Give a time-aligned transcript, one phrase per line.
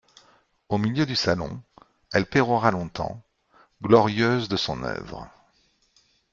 [0.69, 1.61] Au milieu du salon,
[2.11, 3.21] elle pérora longtemps,
[3.83, 5.29] glorieuse de son œuvre.